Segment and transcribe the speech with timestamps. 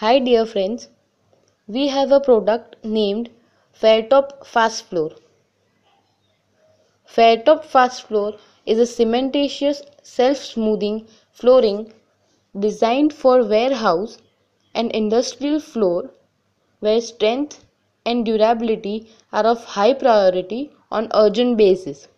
[0.00, 0.88] Hi dear friends,
[1.66, 3.28] we have a product named
[3.78, 5.10] Fairtop Fast Floor.
[7.06, 8.32] Fairtop Fast Floor
[8.64, 11.92] is a cementitious self-smoothing flooring
[12.58, 14.16] designed for warehouse
[14.74, 16.10] and industrial floor
[16.78, 17.66] where strength
[18.06, 22.08] and durability are of high priority on urgent basis.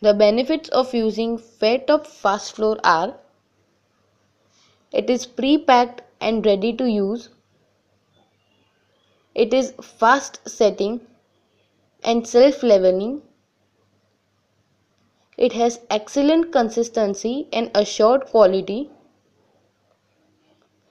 [0.00, 3.14] The benefits of using Fairtop Fast Floor are
[4.92, 7.30] it is pre-packed and ready to use.
[9.34, 11.00] It is fast setting
[12.04, 13.22] and self-leveling.
[15.38, 18.90] It has excellent consistency and assured quality.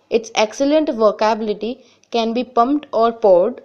[0.10, 3.62] Its excellent workability can be pumped or poured.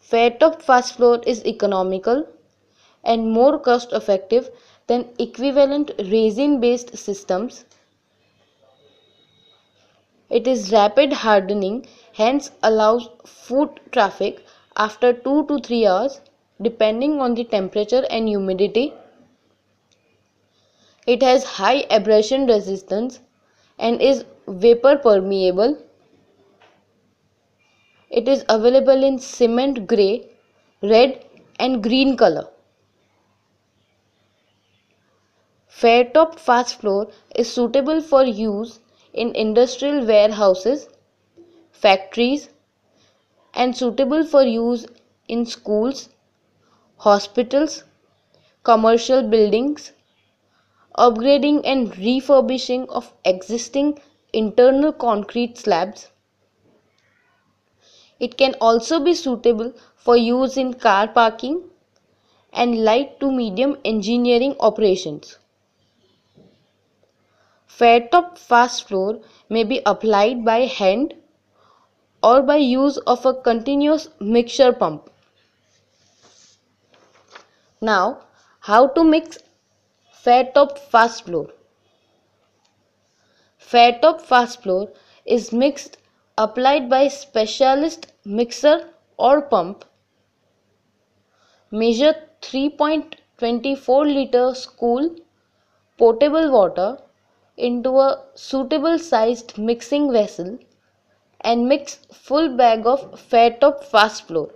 [0.00, 2.28] Fairtop Fast Floor is economical
[3.02, 4.50] and more cost effective
[4.86, 7.64] than equivalent resin based systems.
[10.28, 14.44] It is rapid hardening, hence allows foot traffic
[14.76, 16.20] after 2 to 3 hours
[16.60, 18.92] depending on the temperature and humidity.
[21.06, 23.20] It has high abrasion resistance
[23.78, 25.78] and is vapor permeable.
[28.10, 30.28] It is available in cement grey,
[30.82, 31.24] red
[31.60, 32.48] and green color.
[35.68, 38.80] Fairtop Fast Floor is suitable for use
[39.16, 40.88] in industrial warehouses,
[41.72, 42.50] factories,
[43.54, 44.86] and suitable for use
[45.28, 46.10] in schools,
[46.98, 47.84] hospitals,
[48.62, 49.92] commercial buildings,
[50.98, 53.98] upgrading and refurbishing of existing
[54.32, 56.10] internal concrete slabs.
[58.20, 61.70] It can also be suitable for use in car parking
[62.52, 65.38] and light to medium engineering operations.
[67.68, 71.14] Fairtop fast floor may be applied by hand
[72.22, 75.10] or by use of a continuous mixture pump.
[77.80, 78.22] Now,
[78.60, 79.38] how to mix
[80.24, 81.48] Fairtop fast floor?
[83.60, 84.88] Fairtop fast floor
[85.24, 85.98] is mixed
[86.38, 89.84] applied by specialist mixer or pump.
[91.70, 95.16] Measure 3.24 liter cool
[95.98, 96.98] potable water
[97.56, 100.58] into a suitable sized mixing vessel
[101.40, 104.50] and mix full bag of Fairtop fast floor.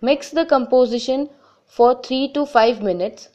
[0.00, 1.30] Mix the composition
[1.64, 3.28] for 3 to 5 minutes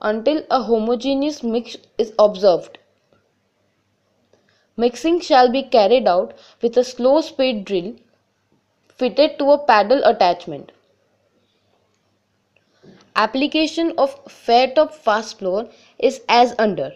[0.00, 2.78] until a homogeneous mix is observed.
[4.76, 7.94] Mixing shall be carried out with a slow speed drill
[8.88, 10.72] fitted to a paddle attachment.
[13.18, 15.68] Application of Fairtop fast floor
[15.98, 16.92] is as under.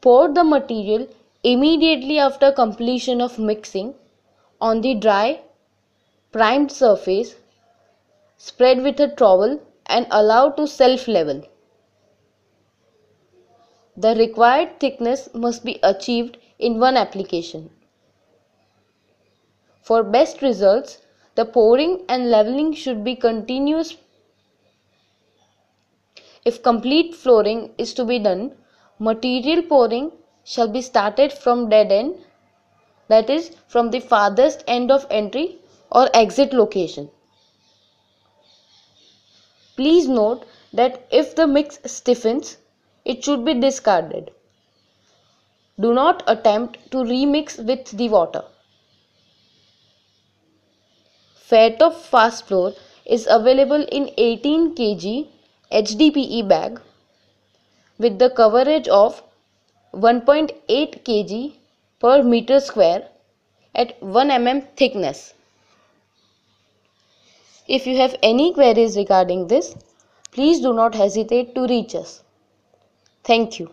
[0.00, 1.06] Pour the material
[1.44, 3.94] immediately after completion of mixing
[4.60, 5.40] on the dry,
[6.32, 7.36] primed surface,
[8.38, 11.42] spread with a trowel and allow to self-level.
[13.96, 17.70] The required thickness must be achieved in one application.
[19.82, 20.98] For best results,
[21.38, 23.96] the pouring and leveling should be continuous.
[26.44, 28.56] If complete flooring is to be done,
[28.98, 30.10] material pouring
[30.42, 32.16] shall be started from dead end
[33.08, 35.58] that is from the farthest end of entry
[35.92, 37.08] or exit location.
[39.76, 42.56] Please note that if the mix stiffens,
[43.04, 44.32] it should be discarded.
[45.78, 48.44] Do not attempt to remix with the water.
[51.50, 52.74] Fairtop Fast Floor
[53.06, 55.28] is available in 18 kg
[55.72, 56.80] HDPE bag
[57.98, 59.22] with the coverage of
[59.94, 61.54] 1.8 kg
[62.00, 63.08] per meter square
[63.74, 65.32] at 1 mm thickness.
[67.66, 69.74] If you have any queries regarding this,
[70.32, 72.22] please do not hesitate to reach us.
[73.24, 73.70] Thank you.